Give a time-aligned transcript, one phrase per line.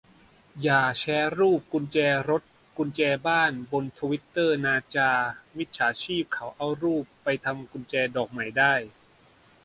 [0.63, 1.97] อย่าแชร์รูปกุญแจ
[2.29, 2.43] รถ
[2.77, 5.11] กุญแจบ้าน บนทวิตเตอร์นาจา
[5.57, 8.73] มิจฉาชีพเขาเอารูปไปทำกุญแจดอกใหม่ได้